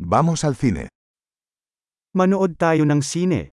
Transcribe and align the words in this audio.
Vamos 0.00 0.44
al 0.44 0.54
cine. 0.54 0.86
Manood 2.14 2.54
tayo 2.54 2.86
ng 2.86 3.02
sine. 3.02 3.50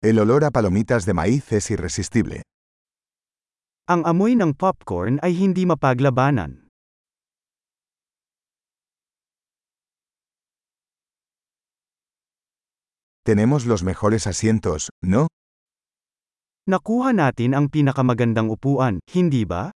El 0.00 0.16
olor 0.18 0.44
a 0.44 0.50
palomitas 0.50 1.04
de 1.04 1.12
maíz 1.12 1.52
es 1.52 1.68
irresistible. 1.70 2.40
Ang 3.92 4.08
amoy 4.08 4.40
ng 4.40 4.56
popcorn 4.56 5.20
ay 5.20 5.36
hindi 5.36 5.68
mapaglabanan. 5.68 6.72
Tenemos 13.20 13.68
los 13.68 13.84
mejores 13.84 14.24
asientos, 14.24 14.88
¿no? 15.04 15.28
Nakuha 16.64 17.12
natin 17.12 17.52
ang 17.52 17.68
pinakamagandang 17.68 18.48
upuan, 18.48 19.04
hindi 19.12 19.44
ba? 19.44 19.76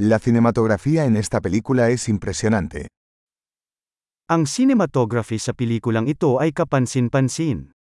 La 0.00 0.20
cinematografía 0.20 1.06
en 1.06 1.16
esta 1.16 1.40
película 1.40 1.90
es 1.90 2.08
impresionante. 2.08 2.86
Ang 4.30 4.46
cinematography 4.46 5.42
sa 5.42 5.58
pelikulang 5.58 6.06
ito 6.06 6.38
ay 6.38 6.54
kapansin-pansin. 6.54 7.74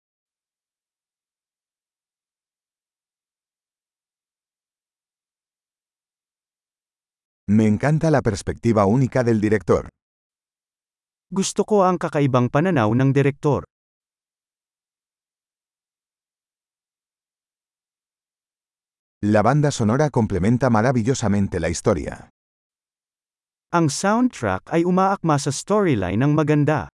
Me 7.52 7.68
encanta 7.68 8.08
la 8.08 8.24
perspectiva 8.24 8.88
única 8.88 9.20
del 9.20 9.44
director. 9.44 9.92
Gusto 11.28 11.68
ko 11.68 11.84
ang 11.84 12.00
kakaibang 12.00 12.48
pananaw 12.48 12.96
ng 12.96 13.12
direktor. 13.12 13.68
La 19.24 19.40
banda 19.40 19.70
sonora 19.70 20.10
complementa 20.10 20.68
maravillosamente 20.68 21.58
la 21.58 21.70
historia. 21.70 22.28
Ang 23.72 23.88
soundtrack 23.88 24.68
ay 24.68 24.84
umaakma 24.84 25.40
sa 25.40 25.48
storyline 25.48 26.20
ng 26.20 26.36
maganda. 26.36 26.92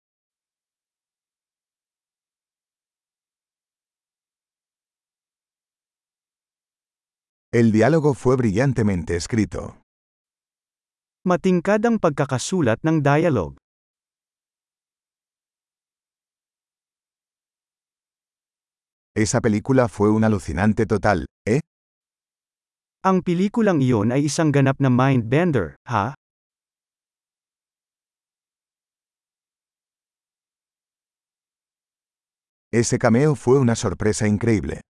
El 7.51 7.75
diálogo 7.75 8.15
fue 8.15 8.39
brillantemente 8.39 9.19
escrito. 9.19 9.83
Matingkad 11.27 11.83
ang 11.91 11.99
pagkakasulat 11.99 12.79
ng 12.87 13.03
dialogue. 13.03 13.59
Esa 19.19 19.43
película 19.43 19.91
fue 19.91 20.09
un 20.09 20.23
alucinante 20.23 20.87
total, 20.87 21.27
¿eh? 21.45 21.61
Ang 23.03 23.27
pelikulang 23.27 23.83
iyon 23.83 24.15
ay 24.15 24.31
isang 24.31 24.55
ganap 24.55 24.79
na 24.79 24.87
mind-bender, 24.87 25.75
ha? 25.91 26.15
Ese 32.71 33.03
cameo 33.03 33.35
fue 33.35 33.59
una 33.59 33.75
sorpresa 33.75 34.31
increíble. 34.31 34.87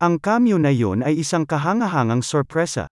Ang 0.00 0.24
cameo 0.24 0.56
na 0.56 0.72
iyon 0.72 1.04
ay 1.04 1.20
isang 1.20 1.44
kahangahangang 1.44 2.24
sorpresa. 2.24 2.88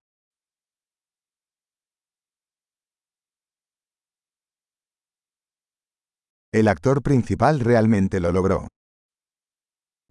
El 6.53 6.69
actor 6.69 7.01
principal 7.01 7.57
realmente 7.57 8.21
lo 8.21 8.29
logró. 8.29 8.69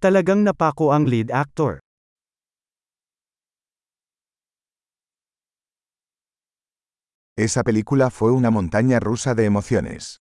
Talagang 0.03 0.43
napako 0.43 0.91
ang 0.91 1.07
lead 1.07 1.31
actor. 1.31 1.79
Esa 7.39 7.63
película 7.63 8.11
fue 8.11 8.33
una 8.33 8.51
montaña 8.51 8.99
rusa 8.99 9.33
de 9.33 9.45
emociones. 9.45 10.19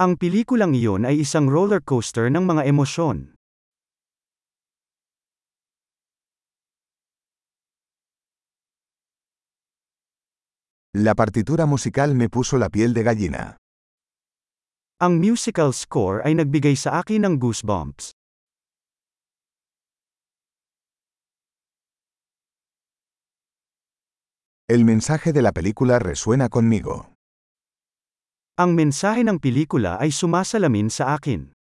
Ang 0.00 0.16
pelikulang 0.16 0.72
iyon 0.72 1.04
ay 1.04 1.20
isang 1.20 1.52
roller 1.52 1.84
coaster 1.84 2.32
ng 2.32 2.48
mga 2.48 2.64
emosyon. 2.64 3.36
La 10.96 11.12
partitura 11.12 11.68
musical 11.68 12.16
me 12.16 12.32
puso 12.32 12.56
la 12.56 12.72
piel 12.72 12.96
de 12.96 13.04
gallina. 13.04 13.60
Ang 14.96 15.20
musical 15.20 15.76
score 15.76 16.24
ay 16.24 16.40
nagbigay 16.40 16.72
sa 16.72 17.04
akin 17.04 17.28
ng 17.28 17.34
goosebumps. 17.36 18.16
El 24.68 24.84
mensaje 24.84 25.32
de 25.32 25.42
la 25.42 25.52
película 25.52 26.00
resuena 26.00 26.48
conmigo. 26.48 27.14
Ang 28.58 28.74
mensahe 28.74 29.22
ng 29.22 29.38
pelikula 29.38 29.94
ay 30.02 30.10
sumasalamin 30.10 30.90
sa 30.90 31.14
akin. 31.14 31.54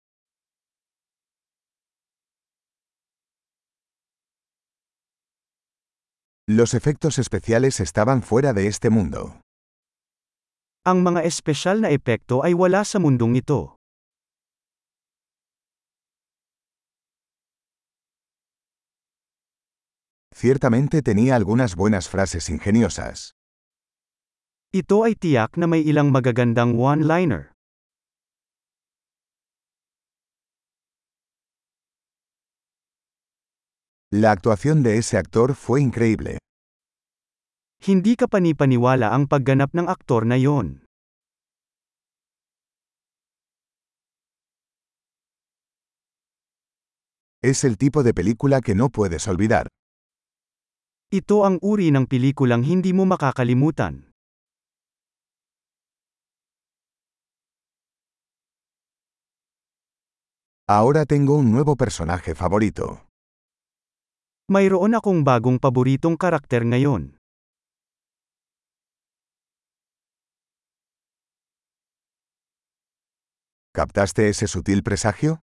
Los 6.49 6.73
efectos 6.73 7.21
especiales 7.21 7.85
estaban 7.85 8.25
fuera 8.25 8.57
de 8.57 8.73
este 8.73 8.89
mundo. 8.89 9.37
Ang 10.89 11.05
mga 11.05 11.29
espesyal 11.29 11.85
na 11.85 11.93
epekto 11.93 12.41
ay 12.41 12.57
wala 12.57 12.89
sa 12.89 13.05
mundong 13.05 13.37
ito. 13.37 13.77
Ciertamente 20.45 21.01
tenía 21.01 21.37
algunas 21.37 21.75
buenas 21.75 22.11
frases 22.11 22.51
ingeniosas. 22.51 23.33
Ito 24.77 25.09
ay 25.09 25.17
tiyak 25.17 25.57
na 25.57 25.65
may 25.65 25.81
ilang 25.81 26.13
magagandang 26.13 26.77
one-liner. 26.77 27.57
La 34.13 34.37
actuación 34.37 34.85
de 34.85 35.01
ese 35.01 35.17
actor 35.17 35.57
fue 35.57 35.81
increíble. 35.81 36.37
Hindi 37.81 38.13
ka 38.13 38.29
panipaniwala 38.29 39.17
ang 39.17 39.25
pagganap 39.25 39.73
ng 39.73 39.89
aktor 39.89 40.29
na 40.29 40.37
yon. 40.37 40.85
Es 47.41 47.65
el 47.65 47.81
tipo 47.81 48.05
de 48.05 48.13
película 48.13 48.61
que 48.61 48.77
no 48.77 48.93
puedes 48.93 49.25
olvidar. 49.25 49.73
Ito 51.15 51.47
ang 51.47 51.63
uri 51.63 51.95
ng 51.95 52.11
pelikulang 52.11 52.67
hindi 52.67 52.91
mo 52.91 53.07
makakalimutan. 53.07 54.11
Ahora 60.67 61.07
tengo 61.07 61.39
un 61.39 61.55
nuevo 61.55 61.79
personaje 61.79 62.35
favorito. 62.35 63.07
Mayroon 64.51 64.99
akong 64.99 65.23
bagong 65.23 65.63
paboritong 65.63 66.19
karakter 66.19 66.67
ngayon. 66.67 67.15
¿Captaste 73.71 74.27
ese 74.27 74.51
sutil 74.51 74.83
presagio? 74.83 75.39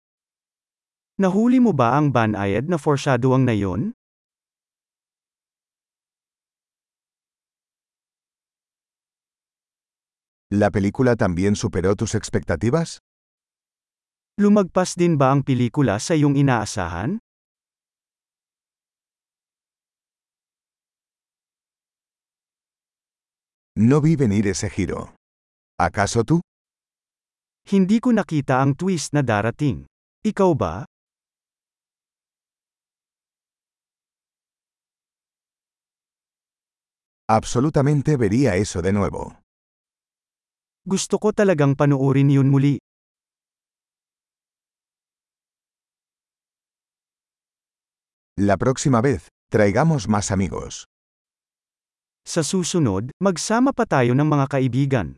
Nahuli 1.19 1.59
mo 1.59 1.75
ba 1.75 1.99
ang 1.99 2.15
banayad 2.15 2.71
na 2.71 2.79
foreshadowing 2.79 3.43
na 3.43 3.59
yon? 3.59 3.99
¿La 10.57 10.71
película 10.71 11.17
también 11.17 11.55
superó 11.55 11.97
tus 11.97 12.15
expectativas? 12.15 13.01
Lumagpas 14.41 14.97
din 14.97 15.21
ba 15.21 15.29
ang 15.29 15.45
pelikula 15.45 16.01
sa 16.01 16.17
iyong 16.17 16.33
inaasahan? 16.33 17.21
No 23.77 24.01
vi 24.01 24.17
venir 24.17 24.49
ese 24.49 24.73
giro. 24.73 25.13
¿Acaso 25.77 26.25
tú? 26.25 26.41
Hindi 27.69 28.01
ko 28.01 28.17
nakita 28.17 28.65
ang 28.65 28.73
twist 28.81 29.13
na 29.13 29.21
darating. 29.21 29.85
Ikaw 30.25 30.57
ba? 30.57 30.89
Absolutamente 37.29 38.17
vería 38.17 38.57
eso 38.57 38.81
de 38.81 38.97
nuevo. 38.97 39.37
Gusto 40.87 41.19
ko 41.19 41.35
talagang 41.35 41.75
panoorin 41.75 42.31
yun 42.31 42.47
muli. 42.47 42.79
La 48.39 48.57
próxima 48.57 49.03
vez, 49.03 49.29
traigamos 49.51 50.07
más 50.07 50.31
amigos. 50.31 50.87
Sa 52.23 52.47
susunod, 52.47 53.11
magsama 53.19 53.75
pa 53.75 53.85
tayo 53.87 54.15
ng 54.15 54.29
mga 54.31 54.47
kaibigan. 54.47 55.09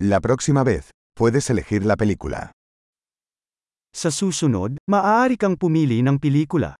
La 0.00 0.20
próxima 0.20 0.64
vez, 0.64 0.94
Puedes 1.16 1.48
elegir 1.48 1.86
la 1.86 1.94
película. 1.94 2.50
Sa 3.94 4.10
susunod, 4.10 4.82
maaari 4.90 5.38
kang 5.38 5.54
pumili 5.54 6.02
ng 6.02 6.18
pelikula. 6.18 6.74